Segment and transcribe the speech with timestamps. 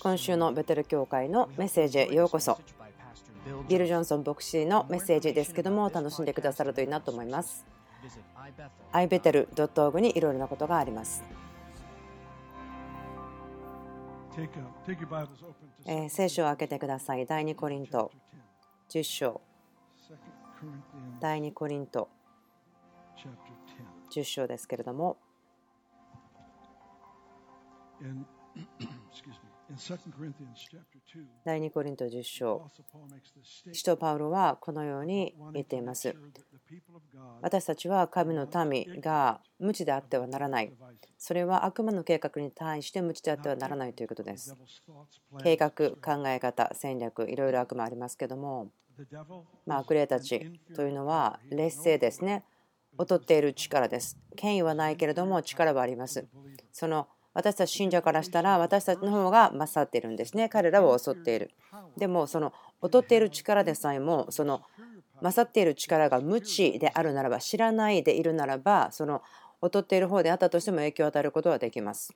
[0.00, 2.58] 今週のベテル教会のメッセージへようこそ。
[3.68, 7.66] ビル・ジョンソン牧師のメッセージですけども楽しんでくださるといいなと思います。
[8.92, 11.22] ibetel.org にいろいろなことがあります。
[15.86, 17.26] えー、聖書を開けてください。
[17.26, 18.10] 第2コリント。
[18.90, 19.40] 10章。
[21.20, 22.08] 第2コリント。
[24.10, 25.16] 10章ですけれども
[31.44, 32.70] 第2コリント10章。
[33.72, 36.14] 使徒パウロはこのように言っています。
[37.40, 40.72] 私たちは神の民が無知であってはならない。
[41.18, 44.54] それは悪魔の計画に対して無知であってはならないということです。
[45.42, 48.70] 計画考え方戦略いろいろ悪魔ありますけども
[49.66, 52.44] まあ悪霊たちというのは劣勢ですね。
[52.96, 54.16] 劣っている力です。
[54.36, 56.26] 権威はないけれども力はあります。
[56.70, 60.48] その私たち信者からしたら私たちの方が勝っているんですね。
[60.48, 61.50] 彼らを襲っている。
[61.96, 64.62] でもその劣っている力でさえもその
[65.20, 69.22] 勝っている力が無知であるならば知らないでいるならばその
[69.62, 72.14] 劣っている方であったとしても影響を与えることはできます。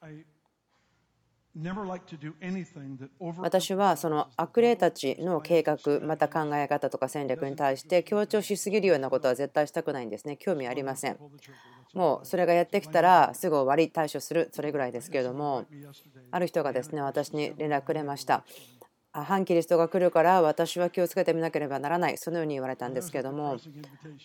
[3.38, 10.36] 私はその悪霊たちの計画また考え方とか戦略に対して強調しすぎるようなことは絶対したくないんですね。
[10.36, 11.18] 興味ありません。
[11.94, 14.50] もうそれがやってきたらすぐ終わり対処する。
[14.52, 15.66] それぐらいですけれども
[16.30, 18.44] ある人がですね私に連絡くれました
[19.24, 22.18] 反キリストが来るから私は気をつけてみなければならない。
[22.18, 23.56] そのように言われたんですけども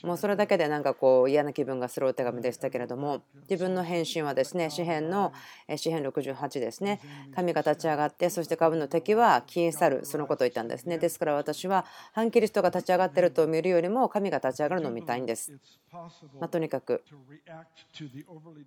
[0.04, 5.34] もうそれだけでなんかこう嫌な気分がするお手紙でしたけれども自分の返信はですね詩篇の
[5.76, 7.00] 詩篇68ですね。
[7.36, 10.06] 神が立ち上がってそして株の敵は消え去る。
[10.06, 10.98] そのことを言ったんですね。
[10.98, 15.54] ですから私は反キリストが立ち上がっていると見るよりも神が立ち上がるのを見たいんです、
[15.92, 17.04] まあ、とにかく、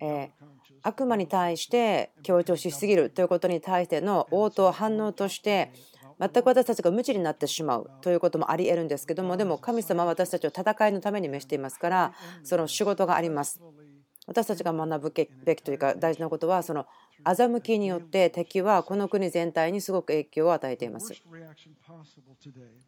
[0.01, 0.29] え
[0.83, 5.71] 悪魔に対して強調しすぎるということに対しての応答反応として
[6.19, 13.61] 全く私たちが無知になってしまうということもありえるんですけどもでも神様は私たちを戦いのために召していますからその仕事があります。
[14.27, 15.13] 私たちが学ぶ
[15.45, 16.85] べきというか大事なことはその
[17.23, 21.13] 欺きによって敵はこの国全体にすごく影響を与えています。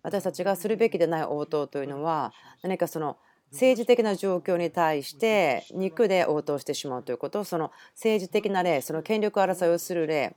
[0.03, 3.17] 私たちがするべきでない応答というのは何かその
[3.51, 10.35] 政治的な状況に対して肉で応答してしまうということその政治的な例その権力争いをする例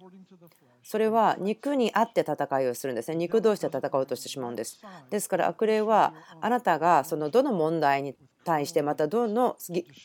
[0.83, 3.17] それは肉にあって戦いをするんですね。
[3.17, 4.81] 肉同士で戦おうとしてしまうんです。
[5.11, 9.57] ですから悪霊はあなたがそのどの問題に対してまたどの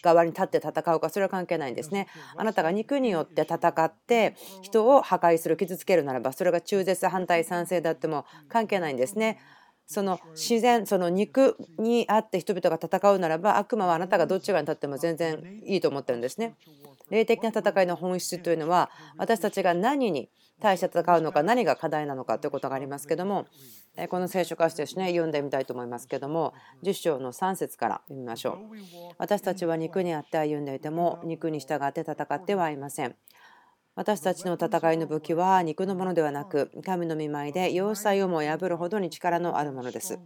[0.04, 2.08] 側に立って戦うかそれは関係ないんですね。
[2.36, 9.40] あなたが肉によって戦って人を破壊する傷つけるならばそれが中絶反対賛成であっても関係ないんですね
[9.88, 16.56] その自然その肉にあって人々が戦うならば悪魔はあなたがどっち側に立っても全然いいと思ってるんですね。
[17.10, 23.46] 霊的な戦いの本質というのは私たちが何に対して戦うのか何が課題なのかということがありますけども
[24.10, 28.76] この聖書歌詞ですね読んでみたいと思いますけども10章の3節から読みましょう。
[29.18, 33.16] 私たちは肉にあって歩んでいても肉に従って戦ってはいません。
[33.98, 40.20] 私たちの戦いの武器は肉のものではなく神の見舞いで要塞をも破るほどに力のあるものです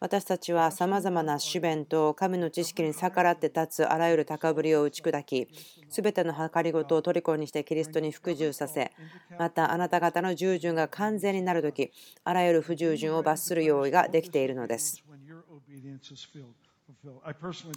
[0.00, 5.48] 私たちはさまざまな主弁と神の知識に逆らって立つあらゆる高ぶりを打ち砕き、
[5.88, 8.92] すべての計りごとを虜にしてキリストに服従させ、
[9.40, 11.90] またあなた方の従順が完全になるとき、
[12.22, 15.02] あらゆる不従順を罰する用意ができているのです。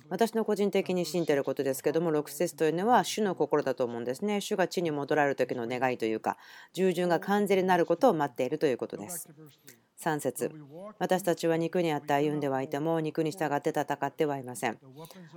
[0.09, 4.39] 私の個人的に信じていることですけども、6節というのは主の心だと思うんですね。
[4.39, 6.37] 主が地に戻られる時の願いというか、
[6.73, 9.29] 従順が完全になることを待っているということです。
[10.01, 10.51] 3節。
[10.97, 14.79] 私たちは肉にあって歩んではいても肉に従って戦ってはいません。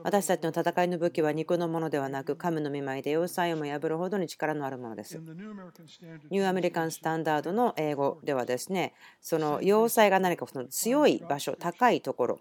[0.02, 5.18] 私たちの戦いの武器は肉のものではなく神の見舞いで要塞をも破るほどに力のあるものです。
[5.18, 12.40] ニューアメリカンスタンダードの英語ではですねその要塞が何かその強い場所高いところ。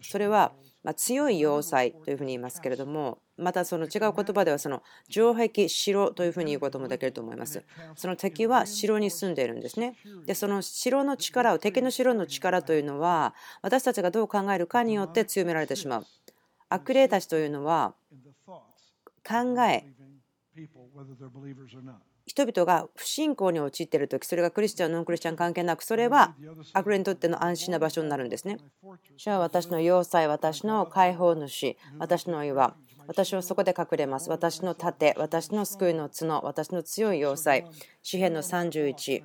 [0.00, 0.52] それは
[0.96, 7.64] 強い要塞というふうに言いますけれどもまたその違う言葉ではその城壁城というふうに言うこともできると思います。
[7.96, 9.96] その敵は城に住んでいるんですね。
[10.26, 16.06] でその城の力を敵の城の力というのは私たちがどう考えるかによって強められてしまう。
[16.68, 17.94] 悪霊たちというのは
[19.26, 19.84] 考え
[22.26, 26.34] 人々が不信仰に陥っている時それがクリスチャンノンクリスチャン関係なくそれは
[26.72, 28.58] 悪霊にとっての安心な場所になるんですね。
[29.16, 34.30] 主は私の要塞私の解放主私の岩私はそこで隠れます。
[34.30, 37.66] 私の盾、私の救いの角、私の強い要塞。
[38.02, 39.22] 詩篇の31。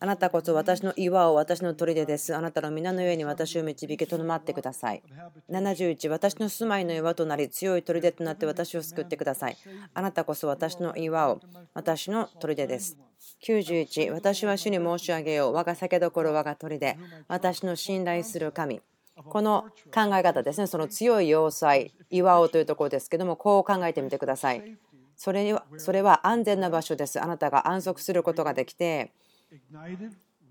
[0.00, 2.34] あなたこそ私の岩を私の砦です。
[2.34, 5.02] あなたの皆の上に私を導き、とどまってください。
[5.50, 6.08] 71。
[6.08, 9.56] 私の住まいの岩となり、強い砦となって私を救ってください。
[9.94, 11.40] あなたこそ私の岩を
[11.74, 12.96] 私の砦です。
[13.44, 14.10] 91。
[14.12, 15.52] 私は主に申し上げよう。
[15.52, 16.96] 我が酒どころ、我が砦。
[17.28, 18.80] 私の信頼する神。
[19.16, 24.78] この考え方ですね、その強い要塞、岩尾というところですけども、こう考えてみてください。
[25.16, 27.20] それにはそれは安全な場所です。
[27.20, 29.12] あなたが安息することができて、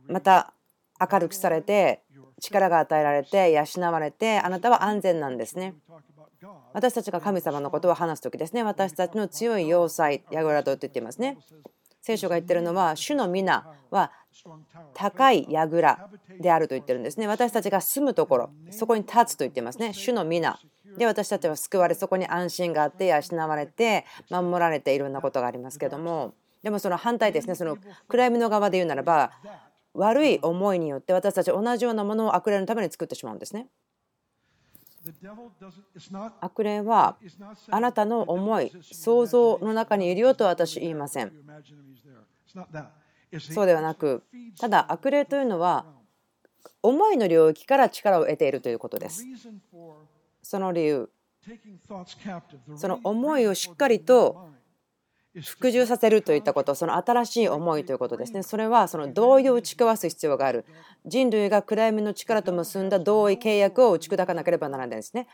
[0.08, 0.54] また
[1.00, 2.04] 明るくされて、
[2.40, 5.76] 力が与えられて、養われて、あなたは安全なんですね。
[6.74, 11.38] 私たちが神様のことを話す時ですね、私たちの強い要塞、ヤグラドと言っていますね。
[12.02, 14.12] 聖書が言ってるのは、主の皆は
[14.94, 16.10] 高い櫓
[16.40, 17.28] であると言ってるんですね。
[17.28, 19.94] 私たちが住むところ、そこに立つと言ってますね。
[19.94, 20.60] 主の皆。
[20.98, 26.34] で、私たちは救われ、そこに安心があって、養われて、守られていろんなことがありますけども、
[26.64, 27.78] でもその反対ですね、その
[28.08, 29.32] 暗闇の側で言うならば、
[29.94, 33.68] 悪い思いによって私たち同じようなものを悪霊のために作ってしまうんですね。
[36.42, 37.18] 悪霊は
[37.70, 41.32] あなたの思い、想像の中にいるよと私言いません。
[43.40, 44.24] そうではなく、
[44.60, 45.86] ただ悪霊というのは
[46.84, 49.26] 思いの領域から力を得ているということです。
[50.44, 51.10] その理由、
[52.76, 54.50] その思いをしっかりと
[55.40, 58.44] 服従させるといったこと、その新しい思いということですね。
[58.44, 60.66] それはその同意を打ち交わす必要がある。
[61.06, 65.28] 人類が暗闇の力と結んだ同意契約を打ち砕かなければならないですね。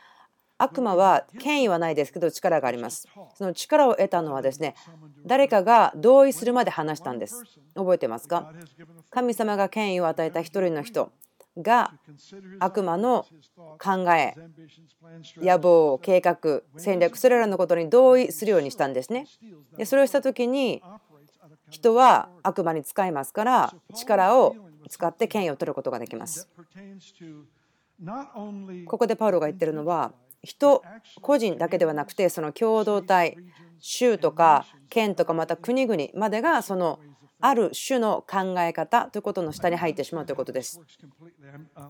[0.60, 3.08] 悪魔は権威はないですけど力があります。
[3.36, 4.76] その力を得たのはですね、
[5.26, 7.44] 誰かが同意するまで話したんです。
[7.76, 8.52] 覚えてますか？
[9.10, 11.12] 神様が権威を与えた一人の人
[11.58, 11.94] が
[12.60, 13.26] 悪魔の
[13.80, 14.36] 考え、
[15.38, 19.28] 野望、計画、戦略、それらのことに同意するようにしたんですね。
[19.78, 20.82] でそれをした時に
[21.70, 24.56] 人は悪魔に使いますから力を
[24.90, 26.48] 使って権威を取ることができます。
[28.86, 30.14] ここでパウロが言ってるのは
[30.44, 30.84] 人
[31.22, 33.38] 個人だけではなくてその共同体
[33.80, 37.00] 州とか県とかまた国々までがその
[37.40, 40.82] ある種の考え方ということの下に入ってしまうということです。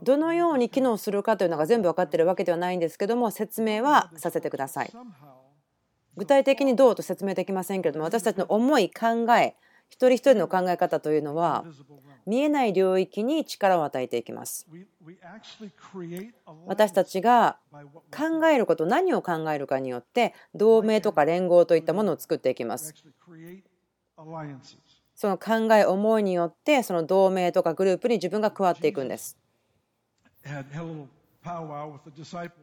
[0.03, 4.93] どのように機能するかというのが全部分かっているわけではないんですけども説明はさせてください。
[6.17, 9.55] 具体的にどうと説明できませんけれども私たちの思い考え
[9.89, 11.63] 一人一人の考え方というのは
[12.25, 14.67] 見えない領域に力を与えていきます。
[16.65, 17.57] 私たちが
[18.11, 22.93] 考えること何を考えるかによって同盟とか連合といったものを作っていきます。
[25.17, 29.35] その考え思いによってその同盟とかグループに自分が加わっていくんです。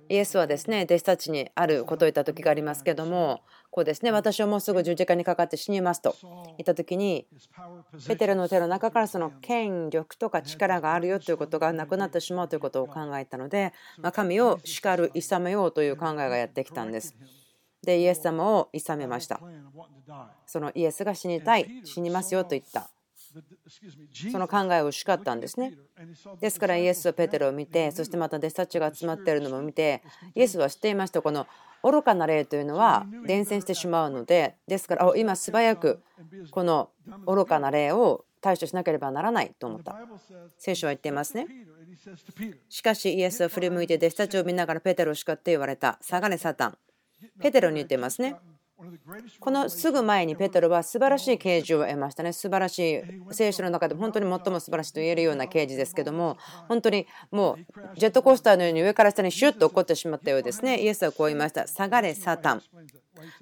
[0.09, 3.41] イエスはですね弟子たちにあることを言った時がありますけども
[3.71, 7.27] こうですね私はもうすぐ十字架にかかって死にますと言った時に
[8.07, 13.73] ペテロの手の中からその権力とか力があるよということがなくなってしまうということを考えたので
[14.13, 17.17] 神を叱る諌めようという考えがやってきたんです。
[17.85, 19.41] でイエス様を諌めました。
[20.47, 22.91] そのイエスが死にたい死にますよと言った。
[24.31, 25.75] その考えを叱ったんですね。
[26.41, 30.03] ですからイエスはペテロを見てそしてまた弟子たちが集まっているのも見て
[30.35, 31.21] イエスは知っていました。
[31.21, 31.47] この
[31.83, 36.03] 愚かな霊というのは伝染してしまうのでですから今素早く
[36.51, 36.91] この
[37.27, 39.97] 愚かな霊を対処しなければならないと思った。
[40.57, 41.47] 聖書は言っていますね。
[42.69, 45.99] しかしイエスは振り向いて弟子たちを見ながらペテロを叱って言われた。
[46.03, 46.79] 下がれサタン
[47.41, 48.37] ペテロに言ってますね。
[49.41, 52.33] このすぐ前にペテロは素晴らしい啓示を得ましたね。
[52.33, 56.37] 素晴らしい聖書の中で本当に最も素晴らしいと言えるような啓示ですけども、
[56.69, 60.81] 本当にもうジェットコースターのように上から下にシュッと起こってしまったようですね。
[60.81, 61.67] イエスはこう言いました。
[61.67, 62.63] 下がれ、サタン。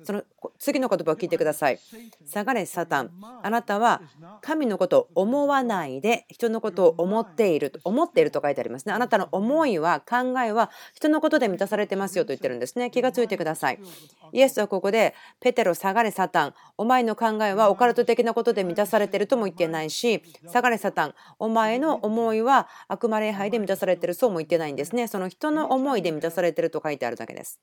[0.04, 0.22] その
[0.58, 1.78] 次の言葉を聞いてください。
[2.26, 3.10] 下がれ、サタン。
[3.42, 4.02] あなたは
[4.40, 8.92] 神のことを思わないで人のことを思っていると、思っていると書いてありますね。
[8.92, 12.90] あなたの思いは、考えは人のことで満たされてますよと言ってるんですね。
[12.90, 13.78] 気がついてください。
[14.32, 16.54] イエスはここで、ペテロ、下がれ、サタン。
[16.78, 21.14] お前の考えはオカルト的なことで満たされているとも言ってないし、下がれ、サタン。
[21.38, 25.06] お前の思いは悪魔礼拝で満たされている、そうも言ってないんですね。
[25.08, 27.60] その人の思いで満たされていると書いてあるだけです。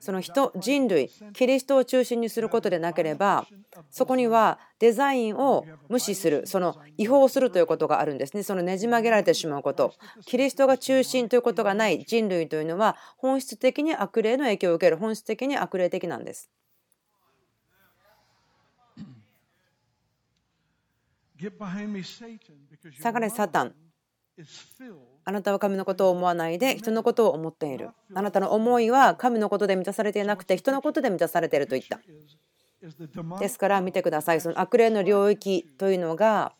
[0.00, 3.46] その人人類キリストを中心にすることでなければ
[3.90, 8.42] そこにはデザインを無視するその違法するということがあるんですね。
[8.42, 9.94] そのねじ曲げられてしまうこと。
[10.26, 16.50] キリストが中心ということがない人類というのは本質的に悪霊の影響を受ける本質的に悪霊的なんです。
[23.00, 23.74] 下がれサタン
[25.24, 27.90] あなたは神のことを思わないで人のことを思っている。
[28.14, 32.00] あなたの思いは神のことで満たされていなくて人のことで満たされていると言った。
[33.38, 34.40] ですから見てください。
[34.40, 36.52] その悪霊の領域というのが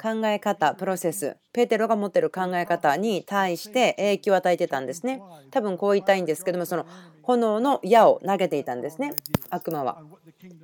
[0.00, 5.22] 考え方、プロセス、ペテロが持っている考え方に対して影響を与えてたんですね。
[5.50, 6.86] 多分こう言いたいんですけども、その
[7.22, 9.14] 炎の矢を投げていたんですね、
[9.50, 10.02] 悪魔は。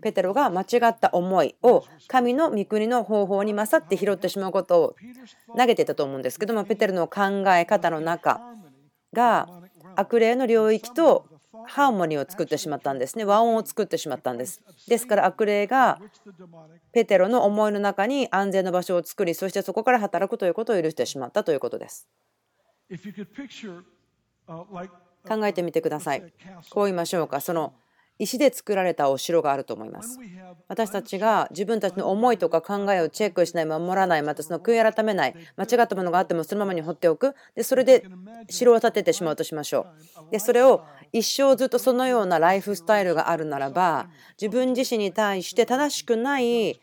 [0.03, 4.97] ペテロが間違った思いを神の御国の方法に勝って拾ってしまうことを
[5.57, 8.41] 投げていたと思うんですけども、ペテロの考え方の中
[9.13, 9.49] が
[9.97, 11.27] 悪霊の領域と
[11.67, 13.25] ハーモニーを作ってしまったんですね。
[13.25, 14.61] 和音を作ってしまったんです。
[14.89, 15.99] ですから悪霊が
[16.93, 22.09] ペテロの思いの中に安全な場所を作り、そしてそこから働くということを許してしまったということです。
[25.29, 26.33] 考えてみてください。
[26.71, 27.41] こう言いましょうか。
[27.41, 27.75] その
[28.23, 30.19] 石で作られたお城があると思います。
[30.69, 37.35] 私たちが自分たちの思いとか考えをチェックしない、守らない、またその悔い改めない、間違ったものがあってもそのままに放っておく。
[37.57, 38.05] で、それで
[38.49, 39.87] 城を建ててしまうとしましょ
[40.29, 40.31] う。
[40.31, 44.09] で、それを一生ずっとそのようなライフスタイルがあるならば、
[44.41, 46.81] 自分自身に対して正しくない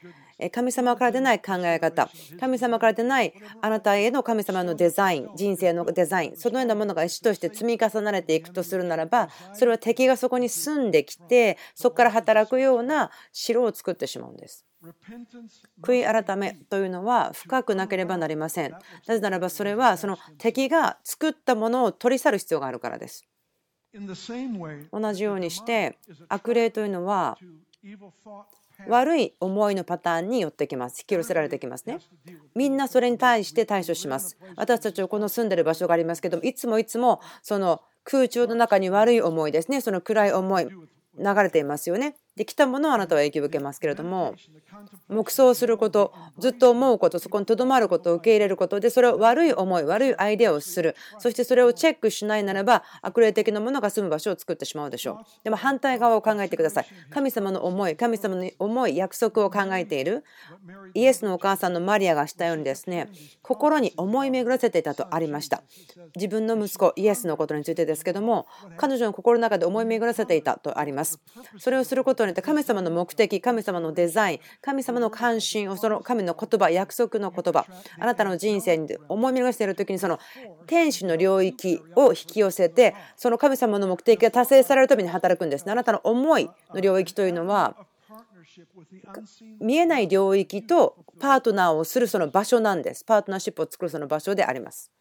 [0.52, 14.66] 神様から出ない考え方、神様から出ないあなたへの神様のデザイン、人生のデザイン、そのようなものが石として積み重なれていくとするならば、それは敵がそこに住んできて、そこから働くような城を作ってしまうんです。
[15.82, 18.72] 悔い改めというのは深くなければなりません。
[18.72, 18.80] な
[19.16, 23.28] ぜならばそれはその敵が作ったものを取り去る必要があるからです。
[24.92, 25.98] 同じようにして
[26.30, 27.38] 悪霊というのは
[28.88, 31.02] 悪い思いのパターンに寄ってきます。
[31.02, 32.00] 引き寄せられてきますね。
[32.56, 34.38] みんなそれに対して対処します。
[34.56, 39.82] 私たちはこの住んでる場所がありますけどいつもいつもその空中の中に悪い思いですね。
[39.82, 40.68] その暗い思い
[41.20, 42.16] 流れていますよね。
[42.40, 44.34] できたものをあなたは影響を受けますけれども
[45.10, 50.96] 黙想することずっと思うことそこにとどまることを受け入れることでそれを悪い思い悪いアイデアをする。
[51.18, 55.44] そしてそれをチェックしないならば悪霊的なものが住む場所を作ってしまうでしょう。
[55.44, 56.86] でも反対側を考えてください。
[57.10, 60.24] 神様の思い神様の思い約束を考えている。
[60.94, 63.10] イエスのお母さんのマリアがしたようにですね
[63.42, 65.62] 心に思い巡らせていたとありました。
[66.16, 71.20] 自分の息子イエスのことについてですけども彼女の心の中で思い巡らせていたとあります。
[71.58, 77.66] それをすることによって神様の目的、神様のデザイン、神様の関心を、その神の言葉、約束の言葉、
[78.00, 80.20] あなたの人生に思い巡らしている時に、その
[80.68, 85.72] 天使の領域を引き寄せて、その神様の目的が達成されるために働くんですね。
[85.72, 87.76] あなたの思いの領域というのは、
[89.60, 93.06] 見えない領域とパートナーをするその場所なんです。
[93.06, 94.92] パートナーシップを作るその場所であります。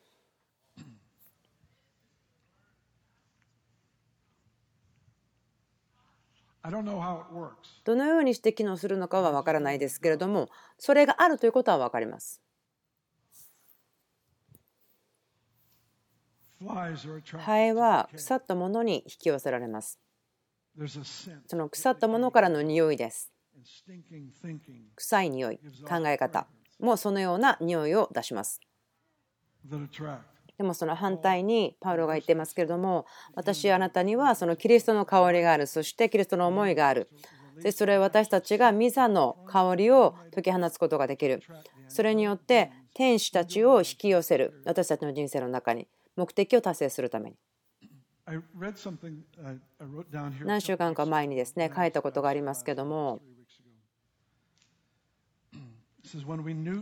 [7.85, 10.49] どのようにして機能するのかは分からないですけれども
[10.79, 12.43] それがあるということは分かります。
[17.39, 20.01] ハエは腐ったものに引き寄せられます。
[21.47, 23.33] その腐ったものからの匂いです。
[24.97, 25.59] 臭い匂い、
[25.89, 26.47] 考え方
[26.79, 28.61] もそのような匂いを出します。
[30.59, 37.09] でもその反対にパウロが言ってますけれども私あなたにはそのキリストの香りがあるそしてキリストの思いがある
[37.63, 41.43] でそれは私たちがミザの香りを解き放つことができる。
[41.89, 44.63] それによって天使たちを引き寄せる。
[44.65, 45.89] 私たちの人生の中に。
[46.17, 47.37] 目的を達成するために。
[50.45, 53.21] 何週間か前にですね書いたことがありますけども。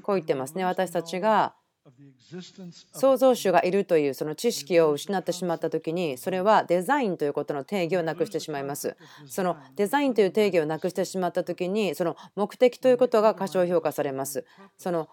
[0.02, 0.64] こう言ってますね。
[0.64, 1.54] 私たちが
[2.92, 8.96] 創造主がいるというその知識を失ってしまった時にそれはデザインということの定義をなくしてしまいます。
[9.26, 14.44] そのデザインという定義をなくしてしまった時にその目的ということが過小評価されます。
[14.76, 15.08] その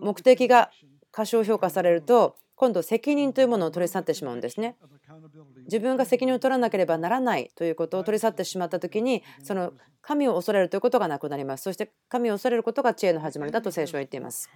[0.00, 0.70] 目的が
[1.10, 4.76] 過小評価されると今度責任というものを取り去ってしまうんですね。
[5.64, 11.64] 自分が責任を取らなければならないということを取り去ってしまった時にその神を恐れるということがなくなります。
[11.64, 14.48] そして神を恐れることが知恵の始まりだと聖書は言っています。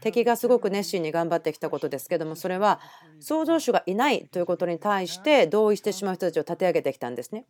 [0.00, 2.80] 敵がすごく熱心に頑張ってきたことですけどもそれは
[3.20, 7.44] 創造主がいないということに対して同意してしまう人たちを立て上げてきたんですね。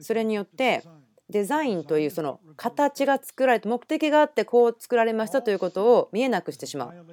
[0.00, 0.82] それによって
[1.30, 7.06] デザインというその形が作られて目的があってこう作られましたということを見えなくしてしまう。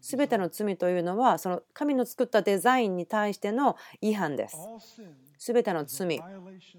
[0.00, 4.56] 全ての罪というのはその神の作ったデザインに対しての違反です。
[5.38, 6.20] 全ての罪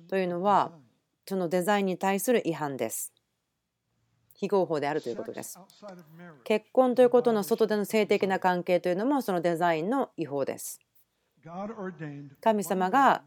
[0.09, 0.71] というのは
[1.25, 3.13] そのデザインに対する違反です。
[4.33, 5.59] 非合法であるということです。
[6.43, 10.79] 結婚ということの外での性的な関係というのもそのデザインの違法です。
[12.41, 13.23] 神様が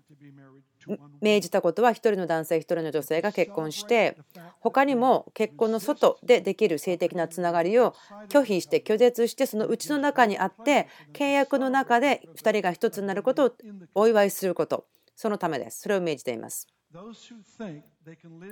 [1.21, 4.17] 命じたことは1人の男性1人の女性が結婚して
[4.61, 7.95] 他にも結婚の外でできる性的なつながりを
[8.29, 13.53] 拒否して拒絶してそのうちの中にあって契約の中で2人が1つになることを
[13.95, 14.87] お祝いすること。
[15.17, 15.83] そのためです。
[15.83, 16.67] それを命じています。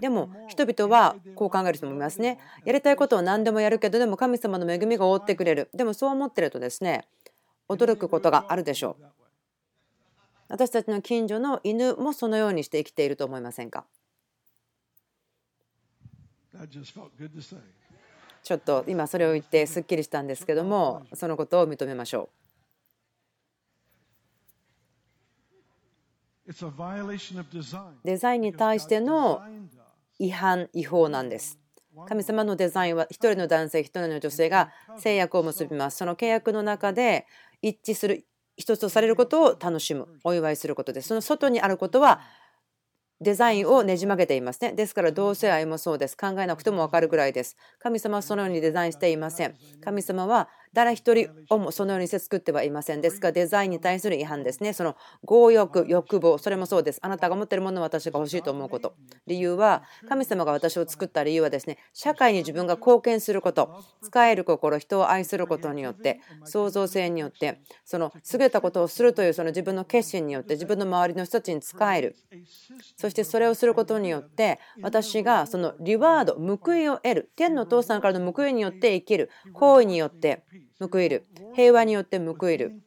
[0.00, 2.38] でも人々はこう考える人もいますね。
[2.64, 5.70] やりたいことを何でもやるけどでも神様の恵みが覆ってくれる。
[5.74, 7.04] でもそう思ってるとですね
[7.68, 9.21] 驚くことがあるでしょう。
[10.52, 13.86] 私たちの近所の犬もそのようにして生きていると思いませんか？
[18.42, 22.28] ちょっと今それを言ってすっきりしたんですけどもそのことを認めましょ
[26.46, 26.52] う。
[28.04, 29.40] デザインに対しての
[30.18, 31.58] 違反違法なんです。
[32.06, 35.96] 神様のデザインは1人の男性1人の女性が制約を結びます。
[35.96, 37.26] その契約の中で
[37.62, 42.20] 一致する一つとされることを楽しむお祝いすることですその外にあることは
[43.22, 44.72] デザインをねじ曲げていますね。
[44.72, 46.16] ですから同性愛もそうです。
[46.16, 47.56] 考えなくても分かるぐらいです。
[47.78, 49.54] 神様はそのようにデザインしていません。
[49.80, 53.00] 神様は誰一人をもそのようにして作ってはいません。
[53.00, 54.72] ですが、デザインに対する違反ですね。
[54.72, 56.98] その強欲、欲望、それもそうです。
[57.02, 58.94] あなたが持っているものを私が欲しいと思うこと。
[59.26, 72.16] 理由は、神様が私を作った理由はですね、社会に自分が貢献すること、使える心、人を愛することによって、創造性によって、その優れたことをするというその自分の決心によって、自分の周りの人たちに使える。
[72.96, 77.30] そしてそれをすることによって、私がそのリワード、報いを得る。
[77.36, 79.30] 天の父さんからの報いによって生きる。
[79.52, 80.44] 行為によって。
[80.80, 81.24] 報いる。
[81.54, 82.82] 平和によって報いる。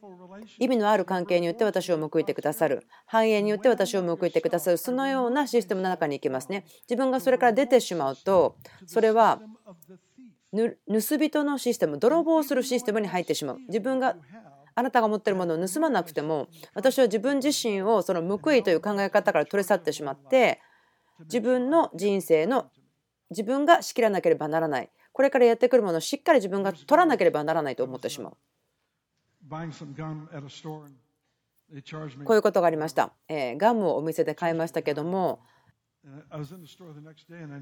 [0.60, 2.86] 意味のある関係によって私を報いてくださる。
[3.06, 4.78] 繁栄によって私を報いてくださる。
[4.78, 6.66] そのようなシステムの中に行きますね。
[6.90, 9.42] 自分がそれから出てしまうとそれは
[10.52, 13.60] 盗人のシステム泥棒するシステムに入ってしまう。
[13.68, 14.16] 自分が
[14.76, 20.60] あなたが持っているものを盗まなくても私は自分自身をその報いという考え方から取り去ってしまって
[21.24, 22.70] 自分の人生の
[23.30, 24.90] 自分が仕切らなければならない。
[25.16, 28.38] これからやってくるものをしっかり自分が取らなければならないと思ってしまう。
[32.26, 33.14] こういうことがありました。
[33.30, 35.40] えー、ガムをお店で買いましたけども、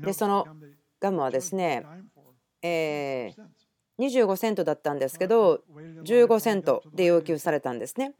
[0.01, 0.47] でその
[0.99, 1.85] ガムはですね、
[2.63, 8.15] えー、25セントだったんですけど、15セントで要求されたんですね。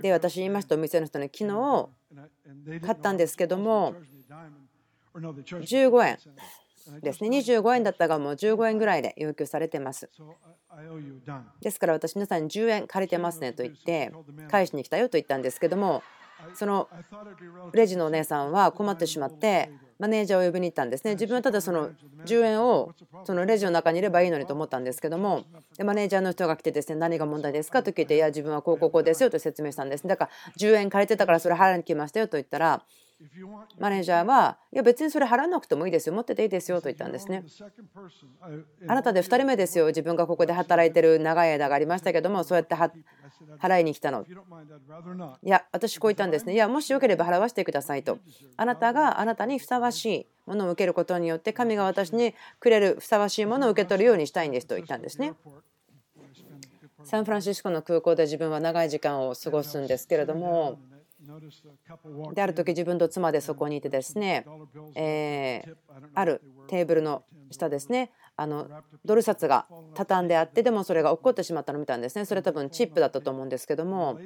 [0.00, 1.88] で、私言いました、お店の人に、昨日
[2.80, 3.94] 買ったんですけども、
[5.14, 6.18] 15円
[7.00, 7.30] ですね。
[7.30, 10.10] 25円だったがもう15円ぐらいで要求されてます。
[11.60, 14.12] ですから私皆さんに10円借りてますねと言って
[14.50, 16.02] 返しに来たよと言ったんですけども
[16.54, 16.88] その
[17.72, 21.12] レジのお姉さんは困ってしまってマネージャーを呼びに行ったんですね。
[21.14, 21.90] 自分はただその
[22.24, 22.92] 10円を
[23.24, 25.44] そのレジの中にいればいいのにと思ったんですけども
[25.84, 30.06] マネージャーの人が来てですね何が問題ですかと聞いていや自分はこうこうこうですよと説明したんです。
[30.06, 32.84] だから10円借りてたからそれ払いに来ましたよと言ったら
[33.78, 37.44] マネージャーは、いや別にそれ払わなくてもいいですよ、持ってていいですよと言ったんですね。
[38.86, 42.74] あなたで2人目ですよ、自分がここで働いてる長い間がありましたけども、そうやって
[43.58, 44.24] 払いに来たの。
[45.42, 46.54] いや、私こう言ったんですね。
[46.54, 48.18] いや、もしよければ払わせてくださいと。
[48.56, 55.34] あなたがあなたにふさわしいものを受けることによって、神が私にくれるふさわしいものを受け取るようにしたいんですと言ったんですね。
[57.04, 60.78] サンフランシスコの空港で自分は長い時間を過ごすんですけれども、
[62.34, 64.46] である時自分と妻でそこにいてですね、
[64.94, 65.62] え
[66.14, 68.68] あるテーブルの下ですねあの
[69.04, 72.24] ドル札が畳んであってでもそれが落っこってしまったのを見たんですね。
[72.24, 74.18] それ多分チップだったと思うんですけども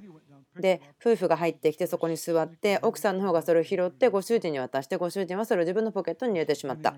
[0.61, 6.95] で夫婦が入ってきてそこに座って奥さんの方がそれを拾ってご主人に渡してご主人はそれを自分のポケットに入れてしまった。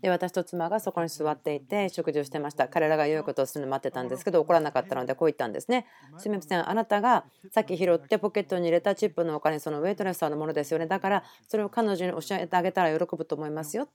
[0.00, 2.68] で私と妻がそこに座っていて食事をしてました。
[2.68, 5.86] 彼らが良いことをするのを待ってたんですけど怒らなかったのでこう言ったんですね。
[6.18, 6.68] すみません。
[6.68, 10.86] あなたがさっき拾ってポケットに入れたチップのお金そのウェイトレスさんのものですよね。
[10.86, 13.86] だからそれを彼女に教えてあげたら喜ぶと思いますよ。
[13.86, 13.92] と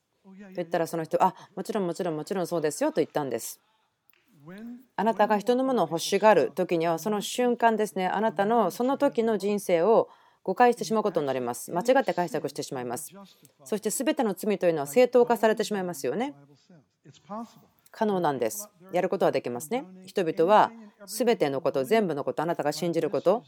[0.56, 2.92] 言ったらその人あもちろんもちろんもちろんそうですよ。
[2.92, 3.62] と言ったんです。
[4.96, 10.10] あなたが人のものを欲しがる時にはその瞬間ですねあなたのその時の人生を
[10.48, 11.74] 誤解してしまうことになります。
[11.74, 13.12] 間違って解釈してしまいます。
[13.66, 16.34] そして全ての罪というのは正当化されてしまいますよね。
[17.92, 18.70] 可能なんです。
[18.94, 19.84] やることはできますね。
[20.06, 20.72] 人々は
[21.06, 23.44] 全てのこと、全部のこと、あなたが信じること、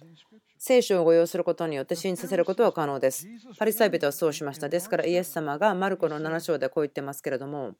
[0.57, 3.27] 聖書をご用することによって信じさせることは可能です。
[3.57, 4.67] パリサイ人はそうしました。
[4.67, 7.75] ですからイエス様がマルコの7章でこう言ってますけれども、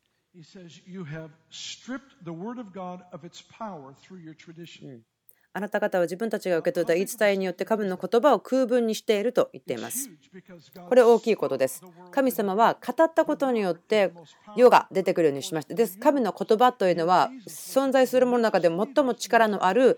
[5.51, 10.09] あなた方は自分たちが受け取った言い伝えによって神の言葉を空文にしていると言っています。
[10.87, 11.81] これ大きいことです。
[12.11, 14.13] 神様は語ったことによって
[14.55, 15.73] 世が出てくるようにしました。
[15.73, 15.97] です。
[15.97, 19.97] 神の言葉というのは存在するものの中で最も力のある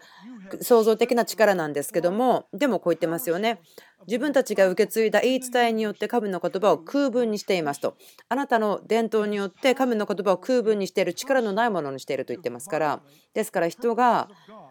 [0.62, 3.62] 創造的な力なんですけどもでもこう言ってますよね。
[4.08, 7.95] 自分たちが受け継いだ言い伝えによって神の言葉を空文にしていますと。
[8.30, 13.01] あなたの伝統によって神の言葉を空文にしている力のないものにしていると言ってますから。
[13.34, 14.30] ですから人が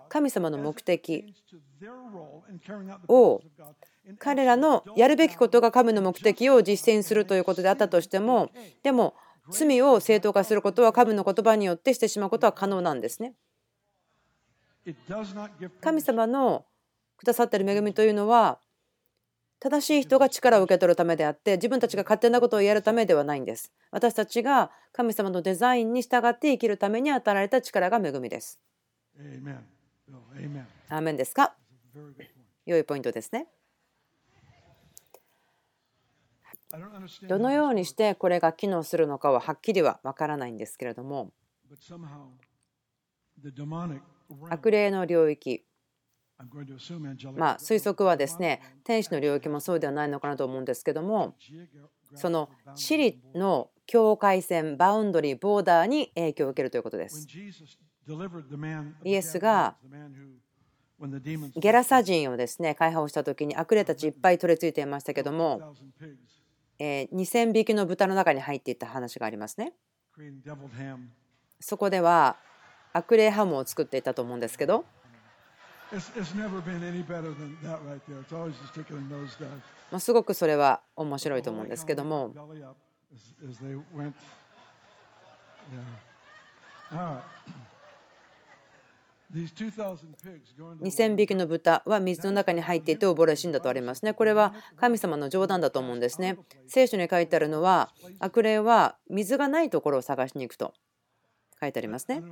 [0.09, 1.35] 神様の目的
[3.09, 3.41] を
[4.19, 8.51] 彼らのやるべきことが神の目的を実践するということであったとしても
[8.83, 9.15] でも
[9.51, 13.35] 罪を正当化することは神の言葉によってしてしまうことは可能なんですね。
[15.81, 16.65] 神様の
[17.17, 18.59] くださっている恵みというのは
[19.59, 23.73] 正しい人が力を受け取るためであって自分たちが勝手なことをやるためではないんです。
[23.91, 28.59] 私たちが神様のデザインに従って生きるために与えられた力が恵みです。
[30.89, 31.55] アーメンですか？
[32.65, 33.49] 良いポイントですね。
[37.29, 41.33] どのようにしてこれが機能するのかははっきりは分からないんですけれども
[44.49, 45.65] 悪霊の領域。
[47.37, 51.37] まあ推測はですね天使の領域もそうではないのかなと思うんですけども
[52.15, 57.27] その地理の境界線バウンドリーボーダーに影響を受けるということです。
[59.05, 59.77] イエスが
[61.57, 65.75] ゲラサ人をですね解放した時に悪霊たちいっぱい取り付いていましたけども
[66.79, 69.75] 2000匹の豚の中に入っていった話がありますね。
[71.61, 72.39] そこでは
[72.93, 74.85] 悪霊ハムを作っていたと思うんですけど。
[79.99, 82.33] すごくそれは面白いと思うんですけども。
[89.33, 94.13] 2000匹の豚は水の中に入っていて溺れ死んだとありますね。
[94.13, 96.37] これは神様の冗談だと思うんですね。
[96.67, 100.75] 聖書に書いてあるのは悪霊は水がないところを探しに行くと
[101.61, 102.23] 書いてありますね。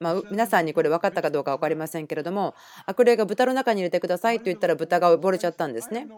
[0.00, 6.08] まあ、皆さんにこれ分かったかどうか分かりませんけれども悪霊が豚の中に入れてくださいと言ったら豚が溺れちゃったんですね。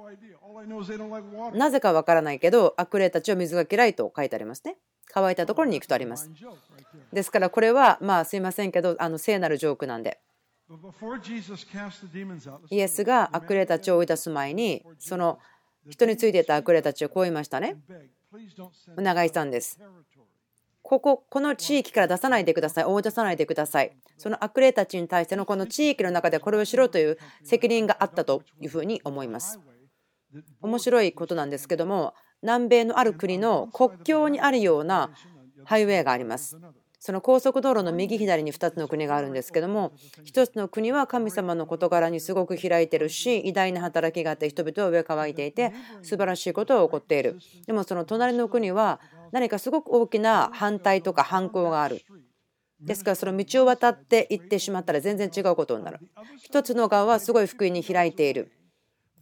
[1.53, 4.79] なぜか分からないけど悪霊たちは水が嫌いと書いてありますね。
[5.07, 6.31] 乾いたところに行くとあります。
[7.13, 10.19] ですからこれはまあすいませんけどあの聖なるジョークなんで。
[12.71, 15.39] イエスが悪霊たちを追い出す前にその
[15.91, 17.77] 人についていた悪霊たちをこう言いましたね。
[18.97, 19.79] 促したんです。
[20.85, 22.85] ここ、この地域から出さないでください。
[22.85, 23.97] 追い出さないでください。
[24.19, 29.59] その悪霊たちに対してのこの地域の中でこれをしろという責任があったというふうに思います。
[30.61, 35.11] 面白いことなんですけども、南米のある国の国境にあるような
[35.65, 36.59] ハイウェイがあります。
[37.05, 39.93] その高速道路の右左に2つの国があるんですけども
[40.25, 47.39] 1つの国は神様の事柄にすごく開いてるし偉大な働きがあって人々は上乾いていて素晴らしいことが起こっている。
[47.67, 49.01] でもその隣の国は
[49.33, 52.01] 何かすごく大きな反対とか反抗がある。
[52.81, 55.99] ですからその道を渡って行ってしまったら全然違うことになる。
[56.51, 58.51] 1つの側はすごい福音に開いている。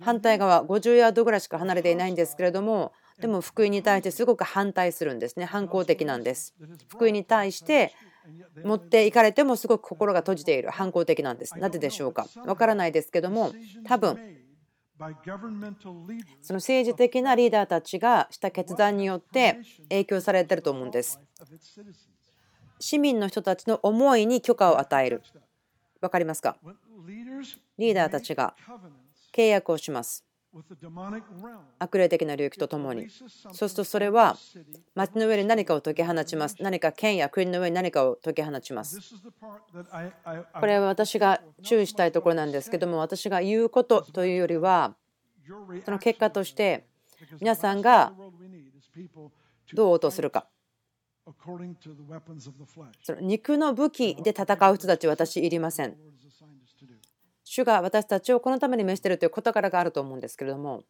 [0.00, 5.46] 反対側50ヤードぐらいしか離れていないんですけれどもでも福音に対してすごく反対するんですね。
[5.46, 6.54] 反抗的なんです。
[6.88, 7.94] 福音に対して
[8.64, 10.70] 持っていかれてもすごく心が閉じている。
[10.70, 11.58] 反抗的なんです。
[11.58, 12.26] なぜでしょうか。
[12.44, 13.54] わからないですけども
[13.84, 14.18] 多分
[16.42, 19.58] その政治的なリーダーたちがした決断によって
[19.88, 21.20] 影響されてると思うんです。
[22.80, 25.22] 市民の人たちの思いに許可を与える。
[26.00, 26.56] 分かりますか？
[27.78, 28.56] リーダーたちが
[29.32, 30.24] 契約をします。
[31.78, 34.36] 悪霊的な領域とともにそうするとそれは
[34.94, 36.56] 町の上に何かを解き放ちます。
[36.60, 38.98] 何か県や国の上に何かを解き放ちます。
[40.60, 44.94] これは私が注意したいところなんですけども私が言うことというよりは
[45.84, 46.84] その結果として
[47.40, 48.12] 皆さんが
[49.72, 50.46] どう応答するか。
[53.02, 55.96] その肉の武器で戦う人たち私いりません
[57.54, 60.84] 主が私たちをこのために召しているという事柄があると思うんですけれども。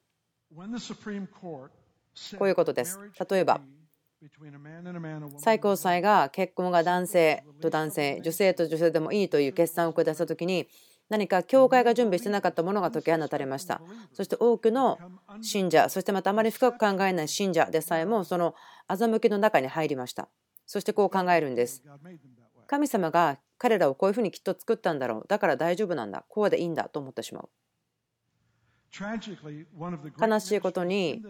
[2.38, 3.01] こういうことです。
[3.29, 3.61] 例えば
[5.38, 10.68] 最高裁が結婚が男性と男性女性と女性でもいいという決算を下した時に
[11.09, 13.83] 何か教会が準備してなかったものが解き放たれました。
[14.12, 15.01] そして多くの
[15.40, 18.55] 信者そしてまたあまり深く考えない信者でさえもその
[18.88, 20.29] 欺きの中に入りました。
[20.64, 21.83] そしてこう考えるんです。
[22.68, 25.25] 神様が彼らをこういうふうにきっと作ったんだろう。
[25.29, 26.25] だから大丈夫なんだ。
[26.29, 27.48] こうでいいんだと思ってしまう。
[30.20, 31.22] 悲しいことに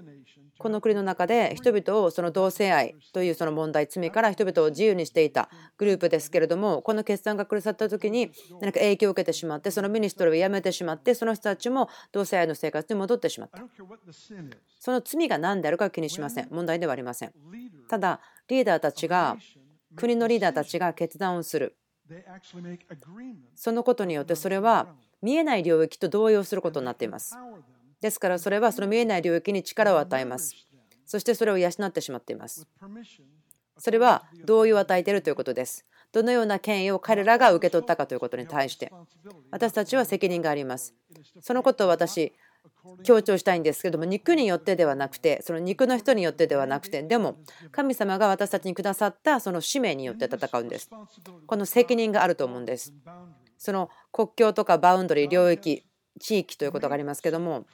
[0.59, 13.63] この国の中で人々をその同性愛というその問題罪から人々を自由にしていたグループですけれどもこの決断が下った時に何か影響を受けてしまってそのミニストリーを辞めてしまってその人たちも同性愛の生活に戻ってしまった。
[14.81, 16.49] その罪が何であるか気にしません。
[16.51, 17.33] 問題ではありません。
[17.89, 19.37] ただリーダーたちが
[19.95, 21.77] 国のリーダーたちが決断をする
[23.55, 27.37] そのことによってそれは見えない領域と同様することになっています。
[28.01, 30.55] ですからそれはその見えない領域に力を与えます。
[31.07, 32.67] そしてそれを養ってしまっています。
[33.79, 35.87] それは同意を与えているということです。
[36.13, 38.93] どのような権威を彼らが受け取ったかということに対して
[39.51, 40.95] 私たちは責任があります。
[41.41, 42.33] そのことを私
[43.05, 47.37] 強調したいんですけども肉によってではなくてその肉の人によってではなくてでも
[47.71, 50.91] 神様が私たちにくださったその使命によって戦うんです。
[51.47, 52.93] この責任があると思うんです。
[53.59, 55.85] その国境とかバウンドリー領域
[56.21, 57.67] 地域ということがありますけども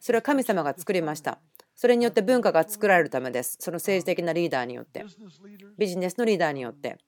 [0.00, 1.38] それは神様が作りました。
[1.74, 3.56] それによって文化が作られるためです。
[3.60, 5.04] その政治的なリーダーによって
[5.78, 6.98] ビジネスのリーダーによって。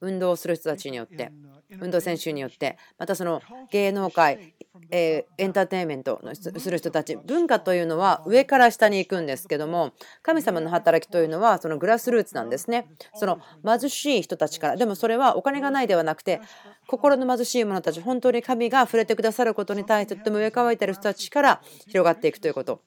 [0.00, 1.32] 運動する人たちによって
[1.80, 4.54] 運動選手によってまたその芸能界
[4.90, 12.88] エンターテインメントする人たち文化というのは上から下に行くんですけども神様の働きというのはそのグラスルーツなんですね。
[13.14, 14.76] その貧しい人たちから。
[14.76, 16.40] でもそれはお金がないではなくて
[16.86, 22.80] 心の貧しい者たち本当に神が触れてくださることに対してとても上乾いている人たちから広がっていくということ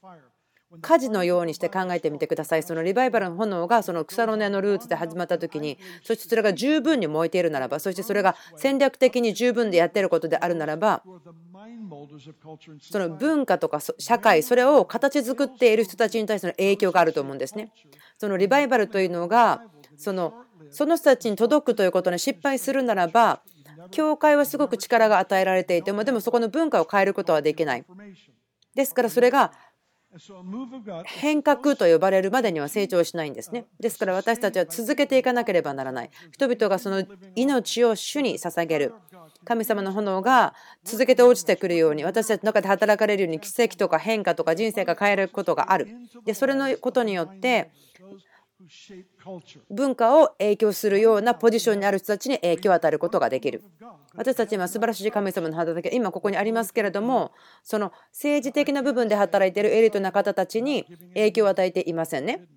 [0.81, 2.63] 火事のようにして考えてみてください。
[2.63, 11.01] そのリバイバルの炎がその草の根のルーツで始まった時に、そしてそれが十分に燃えているならば、そしてそれが戦略的に十分でやっていることであるならば、
[12.81, 17.71] その文化とか社会、それを形作っている人たちに対しての影響があると思うんですね。
[18.17, 19.63] そのリバイバルというのが、
[19.97, 20.33] その
[20.71, 23.41] その人たちに届くということに失敗するならば、
[23.91, 27.85] 教会はすごく力が与えられていても、でもそこの文化を変えることはできない。
[28.75, 29.51] ですからそれが
[31.05, 33.65] 変革と呼ばれるまでには成長しないんですね。
[33.79, 36.09] ですから私たちは続けていかなければならない。
[36.31, 38.93] 人々がその命を主に捧げる。
[39.45, 45.87] 神様の炎が続けて落ちてくるように私たちの中で働かれるように奇跡とか変化とか人生が変えることがある。
[46.25, 47.69] でそれのことによって
[49.69, 53.63] 文化を影響するようなポジションにある人たちに影響を与えることができる。
[54.15, 57.31] 私たち今素晴らしい神様の働きが今ここにありますけれども、
[57.63, 62.47] その政治的な部分で働いているエリートな方たちに影響を与えていませんね。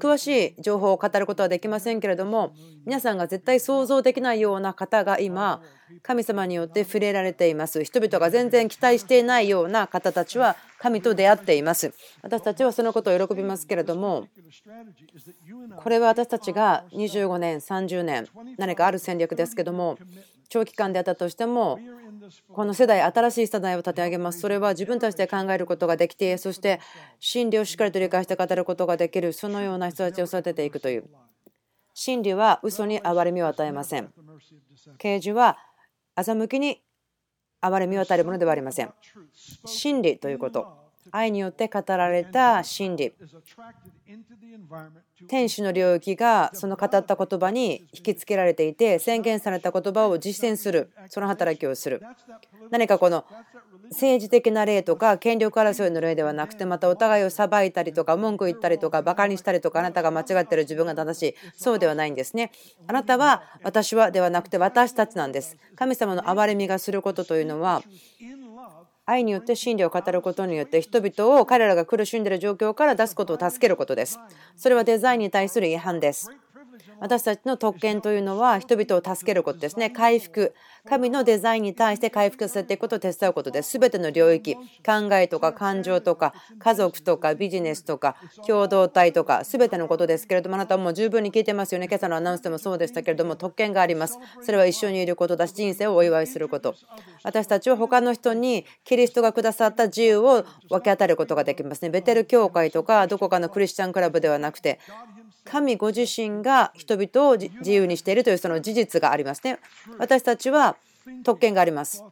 [0.00, 2.52] 詳しい情報を語ることはできませんけれども
[2.84, 5.62] 皆さんが絶対想像できないような方が今
[6.02, 7.84] 神様によって触れられています。
[7.84, 11.94] 人々が全然期待していないような方たちは神と出会っています。
[12.22, 14.26] 私たちはそのことを喜びますけれども
[15.76, 18.26] これは私たちが25年30年
[18.58, 19.98] 何かある戦略ですけども
[20.48, 21.78] 長期間であったとしても
[22.52, 24.40] この世代新しい世代を立て上げます。
[24.40, 26.80] それは自分たちで考えることができてそして
[27.20, 31.04] 真理をしっかりと理解して語ることができるそのような人たちを育てていくという。
[31.94, 34.12] 真理は嘘に憐れみを与えません。
[34.98, 35.58] 啓示は
[36.16, 36.82] 欺きに
[37.60, 38.92] 憐れみを与えるものではありません。
[39.64, 40.87] 真理ということ。
[41.10, 43.12] 愛によって語られた真理。
[45.28, 52.02] 天使の領域がその語った言葉に引きつけられていて宣言された言葉を実践するその働きをする。
[52.70, 53.24] 何かこの
[53.90, 61.34] 政治的な例とか権力争いの例ではなくてまたお互いを裁いたりとか文句言ったりとかバカにしたりとかあなたが間違ってる自分が正しい。
[61.56, 62.52] そうではないんですね。
[62.86, 65.56] あなたは私はではなくて私たちなんです。
[65.74, 67.82] 神様の憐れみがすることというのは
[69.10, 74.20] 愛によって真理を語ることによって人々を彼らが苦しんでいる状況から出すことを助けることです。
[74.54, 76.30] それはデザインに対する違反です。
[77.00, 79.90] 私たちの特権というのは人々を助けることですね。
[79.90, 80.54] 回復。
[80.88, 83.70] 神のデザインに対して回復させていくことを手伝うことです。
[83.70, 91.88] すべての領域、考えとか感情とか家族とかビジネスとか共同体とかすべてのことですけれども、あなたも十分に聞いてますよね。
[91.88, 94.18] 今朝のアナウンスでもそうでしたけれども、特権があります。
[94.42, 96.74] それは一緒にいることだし、人生をお祝いすること。
[97.22, 101.90] 私たちは他の人にキリストがくださった自由を分け与えることができますね。
[101.90, 104.80] ベテル教会とかどこかのクリスチャンクラブではなくて、
[105.48, 109.58] 神ご自身が人々を自由にしているというその事実がありますね。
[109.98, 110.76] 私たちは
[111.24, 112.04] 特権があります。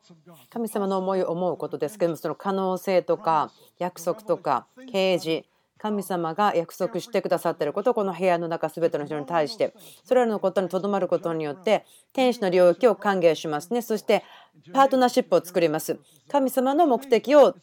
[0.50, 5.44] 神様の思いを思うことですけども、その可能性とか約束とか啓示、
[5.78, 13.82] 神様が約束してくださっていることを、この部屋の中全ての人に対して、それらのことにとどまることによって、天使の領域を歓迎しますね。
[13.82, 14.24] そして、
[14.72, 15.98] パートナーシップを作ります。
[16.30, 17.54] 神様の目的を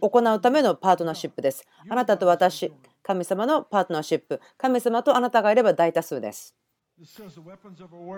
[0.00, 1.66] 行うためのパートナーシップです。
[1.88, 2.72] あなたと私、
[3.08, 6.54] 神様のパートナーシップ、神様とあなたがいれば大多数です。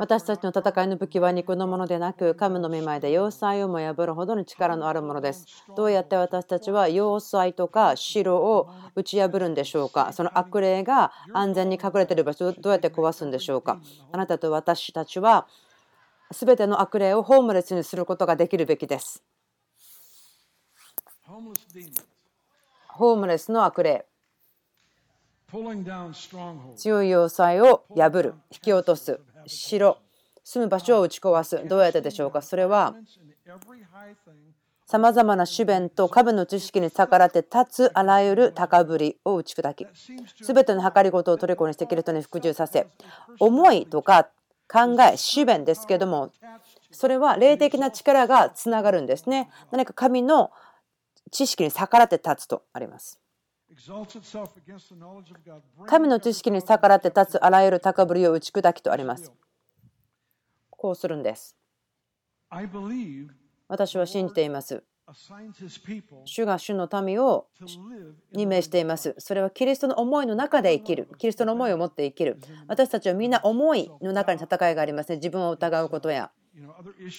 [0.00, 5.46] 私たちの戦いの武器は肉のものでなく、神の見舞いで要塞をも破るほどの力のあるものです。
[5.76, 10.12] どうやって私たちは要塞とか城を打ち破るんでしょうか？
[10.12, 13.78] その悪霊が安全に隠れている場所をどうやって壊すんでしょうか？
[14.10, 15.46] あなたと私たちは
[16.32, 19.22] 全ての悪霊をホームレスにすることができるべきです。
[22.88, 24.04] ホームレスの悪霊。
[26.76, 28.34] 強い要塞を破る。
[28.50, 29.20] 引き落とす。
[29.46, 29.98] 城
[30.44, 31.66] 住む場所を打ち壊す。
[31.68, 32.42] どうやってでしょうか？
[32.42, 32.94] それは
[34.86, 39.86] さまざまな主弁と株の知識に逆らって立つあらゆる高ぶりを打ち砕き。
[40.42, 42.88] すべての計りごとを虜にしてきる人に服従させ
[43.38, 44.28] 思いとか
[44.72, 46.32] 考え主弁ですけども
[46.90, 49.48] それは霊的な力がつながるんですね。
[49.70, 50.50] 何か神の
[51.30, 53.20] 知識に逆らって立つとあります
[55.86, 59.32] 神の知識に逆らって立つあらゆる高ぶりを打ち砕きとあります
[60.70, 61.56] こうするんです
[63.68, 64.82] 私は信じています。
[66.24, 67.46] 主が主の民を
[68.32, 69.14] 任命しています。
[69.18, 71.08] それはキリストの思いの中で生きる。
[71.18, 72.38] キリストの思いを持って生きる。
[72.66, 75.16] 私たちはみんな思いの中に戦いがありますね。
[75.16, 76.32] 自分を疑うことや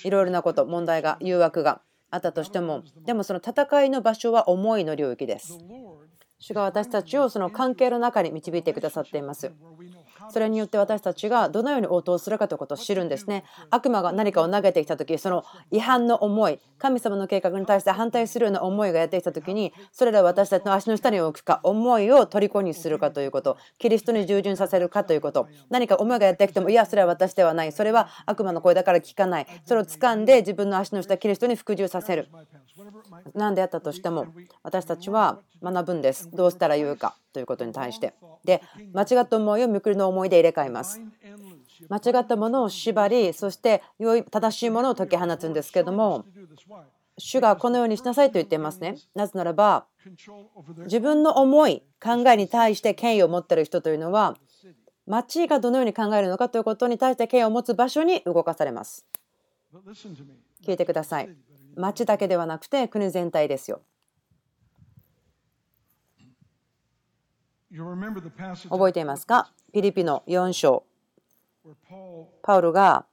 [0.04, 5.58] いろいろなこと、問題が、誘惑があったとしても、でもその戦いの場所は思いの領域です。
[6.42, 9.54] 主が私たちをその関係の中に導いてくださっています。
[10.32, 13.44] それによって私たちがどのように応答するかということを知るんですね。
[13.70, 25.48] 悪魔が何かを投げてきた時その違反の思い神様の計画に対して反対するような思いがやってきた時にそれらを私たちの足の下に置くか思いを虜にするかということキリストに従順させるかということ。
[25.70, 27.72] 何か思いがやってきてもいやそれは私ではない。
[27.72, 29.48] それは悪魔の声だから聞かない。
[29.66, 32.30] それを掴んで自分の足の下キリストに服従させる。
[33.36, 34.28] 何であったとしても
[34.64, 36.30] 私たちは学ぶんです。
[36.32, 38.14] どうしたら言うかということに対して。
[38.44, 38.62] で
[38.94, 41.02] 間違った思いをみくりの思いで入れ替えます。
[41.90, 46.26] 間違ったものを縛りそして良い正しいものを解き放つんですけども
[47.18, 48.98] 主がこのようにしなさいと言っていますね。
[49.16, 49.86] なぜならば
[50.80, 54.38] 自分の思い考えに対して権威を持っている人というのは
[55.08, 59.06] 町がどのように考えるのかということに対して権威を持つ場所に動かされます。
[60.66, 61.30] 聞いてください。
[61.76, 63.82] 町だけではなくて国全体ですよ。
[68.70, 69.50] 覚えていますか？
[69.72, 70.84] ピリピの4章。
[72.42, 73.06] パウルが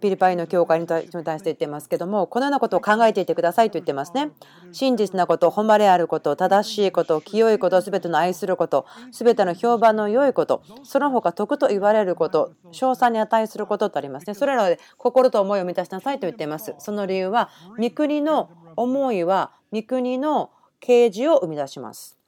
[0.00, 4.32] ピリパイの教会に対して言ってますけどもこのようなことを考えていてくださいと言ってますね。
[4.72, 14.34] 真実なこと誉れあること正しいこと清いこと全ての愛すること全ての評判の良いことその他徳と言われること賞賛に値することとありますね。
[14.34, 16.74] それらで心と思いを満たしなさいと言っています。
[16.78, 22.18] その理由は御国の思いは御国の啓示を生み出します。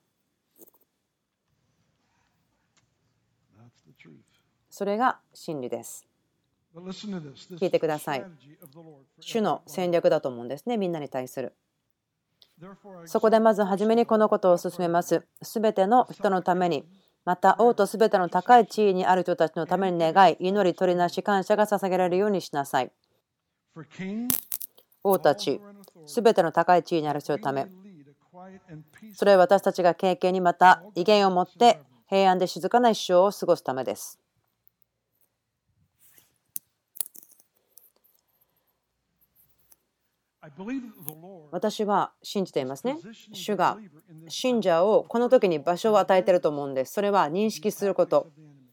[4.71, 6.07] それが真理です。
[6.77, 8.25] 聞いてください。
[9.19, 11.55] 主の戦略だと思うんですね、みんなに対する。
[13.07, 15.27] そこでまず初めにこのことを進めます。
[15.43, 16.85] すべての人のために、
[17.25, 22.93] また王とすべての高い地位にある人たちのために願い、祈り、取りなし、感謝が捧げられるようにしなさい。
[25.03, 25.61] 王たち、
[26.07, 27.67] すべての高い地位にある人のため、
[29.15, 34.21] それは私たちが経験にまた威厳を持って平安で静かな一生を過ごすためです。
[41.51, 42.97] 私は信じていますね。
[43.33, 43.79] 主が
[44.29, 46.93] 信者をこの時に場所を与えていると思うんです。
[46.93, 48.29] それは認識すること。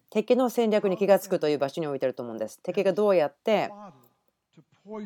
[0.09, 2.59] 敵の戦略に気がつくという場所に置いてると思うんです。
[2.63, 3.69] 敵がどうやって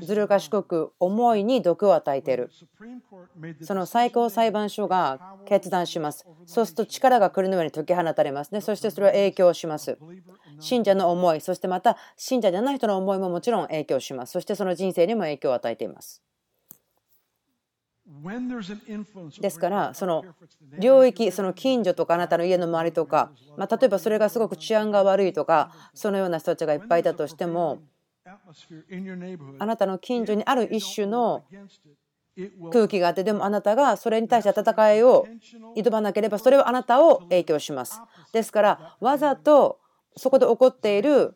[0.02, 2.50] ずる賢く思いに毒を与えている。
[3.62, 6.26] その最高裁判所が決断します。
[6.46, 8.62] そうすると力が来るのように解き放たれますね。
[8.62, 9.98] そしてそれは影響します。
[10.60, 14.34] 信者の思いそしてまた信者じゃない人の思いももちろん影響します。
[14.34, 16.22] そしてその人生にも影響を与えています。
[19.40, 20.24] ですからその
[20.80, 27.80] 領域その近所とかあなたの家の周りとか、ま、例えばそれがすごく治安が悪いとかそのような人たちがいっぱいいたとしても
[29.60, 31.44] あなたの近所にある一種の
[32.72, 35.28] 空気があってでもあなたがそれに対して戦いを
[35.76, 38.00] 挑まなければそれはあなたを影響します。
[38.32, 39.80] ですからわざと
[40.16, 41.36] そこで起こっている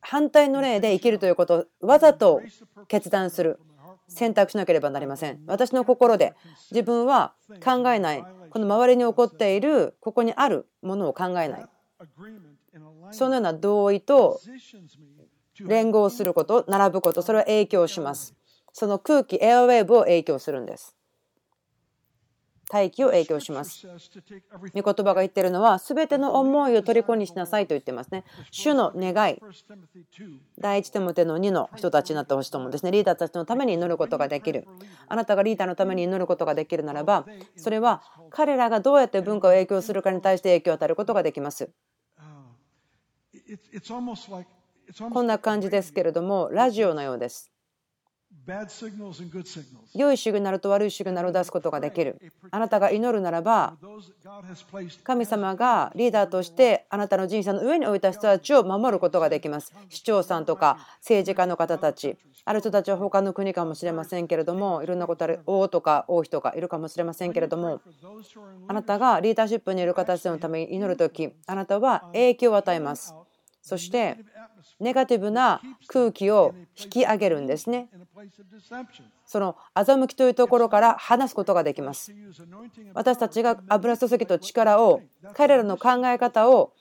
[0.00, 2.40] 反対の例で生きるということをわざと
[2.86, 3.60] 決断する
[4.06, 5.40] 選択しなければなりません。
[5.46, 6.34] 私の心で
[6.70, 8.24] 自分は考えない。
[8.50, 11.66] この周りに起こっているここにあるものを考えない。
[13.10, 14.40] そのような同意と
[15.60, 18.34] 連合すること、並ぶこと、それは影響します。
[18.72, 20.98] その空気、エアウェーブを影響するんです。
[22.70, 23.86] 大気を影響します。
[24.74, 28.24] 御言葉が言ってるのは、すべての思いを虜にしなさいと言ってますね。
[28.50, 29.40] 主の願い、
[30.58, 32.90] 第一手モテの2の人たちになってほしいと思うんですね。
[32.90, 34.66] リーダーたちのために祈ることができる。
[35.08, 37.24] あなたがリーダーのために祈ることができるならば、
[37.56, 41.70] それは彼らがどうやって文化を影響するかに対して影響を与えることができます。
[44.96, 47.50] こんな感じですけれども、ラジオのようです。
[49.94, 52.20] 良いシグナルと悪いシグナルを出すことができる。
[52.50, 53.76] あなたが祈るならば、
[55.02, 59.74] 神様がリーダーとしてあなたの人生の上に置いた人たちを守ることができます。
[59.88, 67.82] 市長さんとか政治家の方たち、ある人たちは他の国かもしれませんけれども、いろんなことある、王とか王妃とかいるかもしれませんけれども、
[68.66, 73.14] あなたがリーダーシップにいる方たちのために祈るとき、あなたは影響を与えます。
[73.68, 74.16] そして
[74.80, 77.90] ネガティブな空気を引き上げるんですね。
[79.26, 82.14] その欺きというところから話すことができます。
[82.94, 85.02] 私たちが油注ぎと力を
[85.34, 86.72] 彼らの考え方を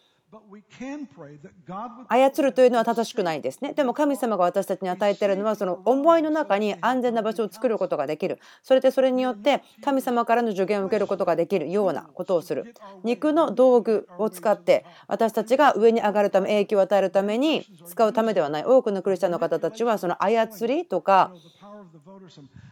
[2.10, 3.74] 操るというのは正しくないですね。
[3.74, 8.40] でも神様が私たちに与えているのはその思いの中に安全な場所を作ることができる。
[8.62, 12.76] それでそれによって神様からの助言を受けることができるようなことをする。
[13.04, 18.66] 肉の道具を使って私たちが上に上がるため影響を与えるために使うためではない。
[18.66, 21.32] 多くのクリスチャンの方たちはその操りとか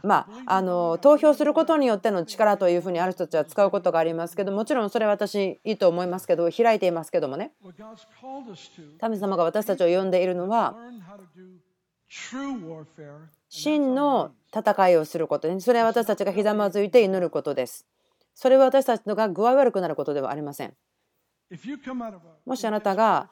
[0.03, 7.51] まあ、あの投票することによっての力というふうにある人たちは使うことがありますけどもちろんそれは私いいと思いますけど開いていますけどもね
[8.99, 10.75] 神様が私たちを呼んでいるのは
[13.49, 17.85] 真の戦いをすることでそれは私たちがひざまずいて祈ることです。
[18.33, 20.73] それは私たちのが具合悪くなることではありません。
[22.45, 23.29] もしあなたが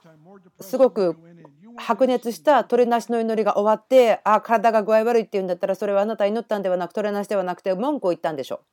[0.62, 1.16] すごく
[1.78, 8.66] 白熱した取れなしの祈りが終わってあ体が具合悪いって言うんだったらそれはあなた祈ったんではなく取れなしではなくて文句を言ったんでしょう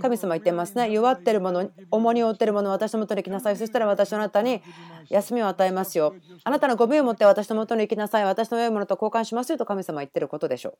[0.00, 0.90] 神様言ってますね。
[0.90, 3.56] 弱ってるもの重荷を負ってるもの私のもとに来なさい。
[3.56, 4.62] そしたら私はあなたに
[5.10, 6.14] 休みを与えますよ。
[6.44, 8.24] あなたのゴミを持って私のもとに来なさい。
[8.24, 10.78] 私の良いものと交換しますよと神様は言ってることでしょう。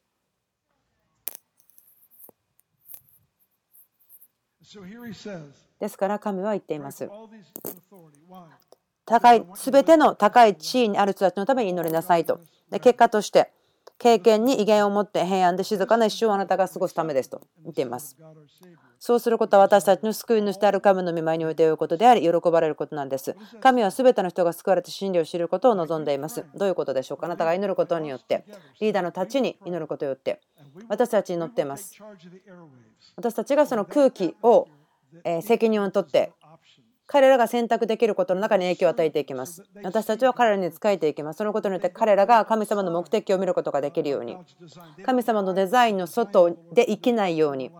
[5.78, 7.08] ですから神は言っています。
[9.06, 12.40] 高い、すべての高い地位にある人たちのために祈りなさいと。
[12.70, 13.52] で結果として、
[13.98, 18.16] 経験に威厳を持って平安で静かな一生をあなたが過ごすためですと言っています。
[18.98, 23.36] そうすることは私たちの救い主である神の御前においてよいことであり、喜ばれることなんです。
[23.60, 26.44] 神は全ての人が救われて真理を知ることを望んでいます。
[26.54, 27.26] どういうことでしょうか？
[27.26, 28.44] あなたが祈ることによって、
[28.80, 30.40] リーダーのたちに祈ることによって、
[30.88, 31.98] 私たちに乗っています。
[33.16, 34.68] 私たちがその空気を
[35.42, 36.32] 責任を取って
[37.06, 39.64] 彼らが選択できることの中に影響を与えていきます。
[39.82, 41.38] 私たちは彼らに仕えていきます。
[41.38, 44.36] そのことによって彼らが神様の目的を見ることができるように、
[45.04, 47.70] 神様のデザインの外で生きないように、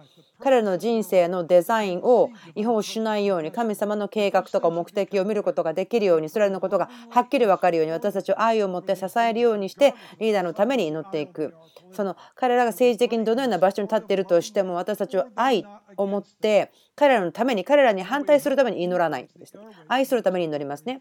[0.41, 11.55] 彼らの人生のデザインを違法しないように神様の計画とか目的を見ることができるようにそれらのことがはっきり分かるように私たちを愛を持って支えるようにしてリーダーのために祈っていく。
[11.93, 15.65] その彼らが政治的にどのような場所に立っているとしても私たちは愛
[15.97, 19.63] を持って彼らのために彼らに反対するために祈らないんですね。
[19.89, 21.01] 愛するために祈りますね。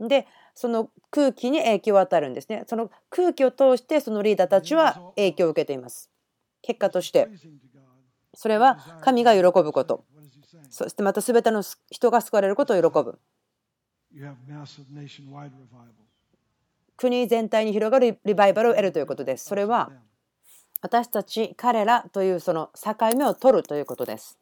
[0.00, 2.64] でその空気に影響を与えるんですね。
[2.66, 6.10] その空気を通してそのリーダーたちは影響を受けています。
[6.62, 7.28] 結果として
[8.34, 10.04] それは神が喜ぶこと。
[10.70, 13.18] そしてまた全ての人が救われることを喜ぶ。
[16.96, 19.44] 国全体に広がるリバイバルを得るということです。
[19.46, 19.90] それは
[20.82, 24.36] 私たち、彼らというその境目を取るということです。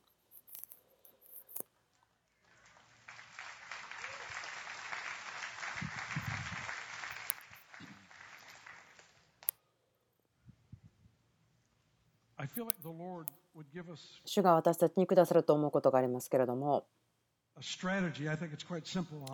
[14.25, 16.87] 主が私たちにくださると思うことがありますけれども、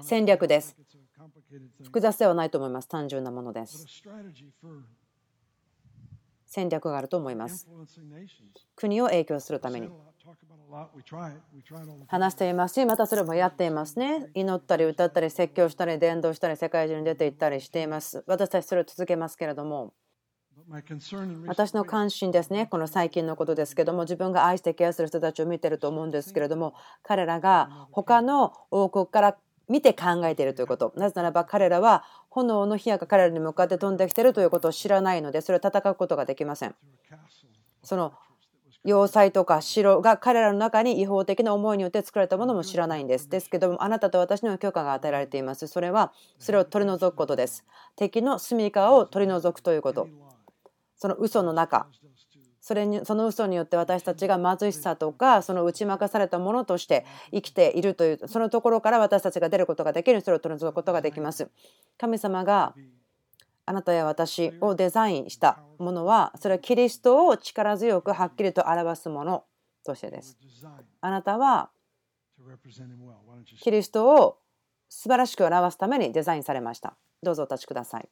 [0.02, 0.76] 戦略です。
[1.84, 2.88] 複雑ではないと思います。
[2.88, 3.86] 単純なものです。
[6.46, 7.68] 戦略があると思います。
[8.74, 9.90] 国を影響するために。
[12.08, 14.28] 話していますし、またそれもやっていますね。
[14.34, 18.24] 祈ったり歌ったり説教したり伝道したり世界中に出て行ったりしています。
[18.26, 19.94] 私たちそれを続けますけれども。
[21.46, 29.36] 私の関心ですね、この最近のことですけども、自分が愛してケアする人たちを見てると思うんですけれども、彼らが他の王国から
[29.68, 30.92] 見て考えているということ。
[30.96, 36.74] なぜならば彼らは炎の火矢が彼らに向かって飛んできているということを知らないので、それを戦うことができません。
[37.82, 38.12] その
[38.84, 43.28] 要塞とか城が彼らの中に違法的な思いによって作られたものも知らないんです。
[43.28, 45.66] ですけども、あなたと私には許可が与えられています。
[45.66, 47.64] それは、それを取り除くことです。
[47.96, 50.08] 敵の住みかを取り除くということ。
[50.96, 51.86] その嘘の中。
[52.60, 61.48] それにその嘘によって私たちが貧しさとかその打ち負かされたものとして生きているというそのところから私たちが出ることができるそれを取り除くことができます。
[61.96, 62.74] 神様が
[63.66, 69.44] あなたや私をデザインしたものはそれはキリストを力強くはっきりと表すもの
[69.84, 70.36] としてです。
[71.00, 71.70] あなたは
[73.62, 74.38] キリストを
[74.88, 76.96] 素晴らしく表すためにデザインされました。
[77.22, 78.08] どうぞお立ちください。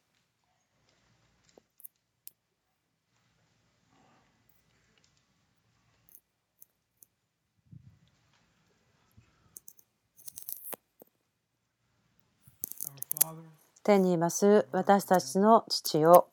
[13.83, 16.29] 天にいます私たちの父を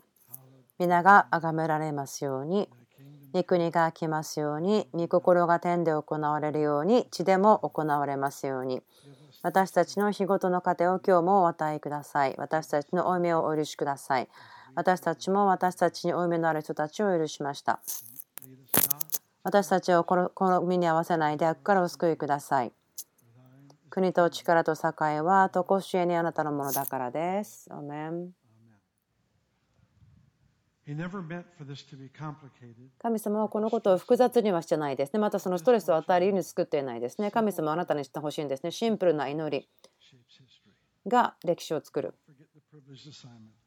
[0.79, 2.69] 皆が崇められますように
[3.33, 8.81] 御国が来ますように御心が天で行われるように地でも行われますように
[9.43, 12.35] 私たちの日ごとの糧を今日もお与えください。
[12.37, 14.29] 私たちの負い目をお許しください。
[14.75, 17.79] 私たちも私たちに負い目のある人たちを許しました。
[19.43, 22.71] 私たちをこの身に合わせないで悪からお救いください。
[23.91, 27.67] 国と力と栄えはとこしえにあなたのものだからです。
[27.69, 28.29] アメン
[32.99, 35.19] 神様はこのことを複雑にはしてないですね。
[35.19, 37.31] またそのストレスを与えるように作っていないですね。
[37.31, 38.71] 神様はあなたにしてほしいんですね。
[38.71, 39.67] シンプルな祈り
[41.05, 42.13] が歴史を作る。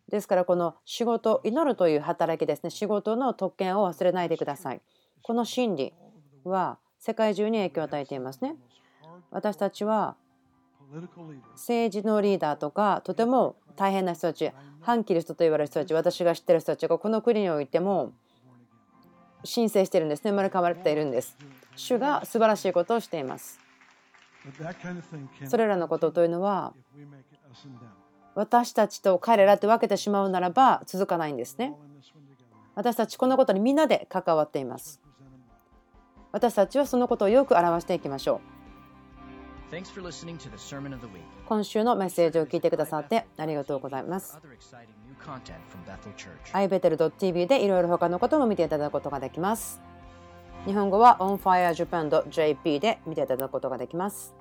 [0.09, 2.71] ですからこの仕事、祈るという働きですね。
[2.71, 4.81] 仕事の特権を忘れないでください。
[5.21, 5.93] この真理
[6.45, 8.57] は世界中に影響を与えていますね。
[9.35, 10.15] 私たちは
[11.55, 18.13] 政治のリーダーとかとても大変な人たち反キリストと言われる人たち私が知ってる人たちがこの国においても
[19.43, 20.31] 申請しているんですね。
[20.31, 21.37] 生まれ変わっているんです。
[21.75, 23.59] 主が素晴らしいことをしています。
[25.47, 26.73] それらのことというのは
[28.37, 31.75] 私たちと彼らって分けてしまうならば続かないんですね。
[32.77, 35.01] 私たちこのことにみんなで関わっています。
[36.31, 38.54] 私たちはそのことをよく表していきましょう
[41.49, 44.39] 今週のメッセージを聞いてくださってありがとうございます。
[46.53, 49.81] ibetel.tv でいろいろ他のことも見ていただくことができます。
[50.67, 54.35] 日本語は onfirejapan.jp で見ていただくことができます。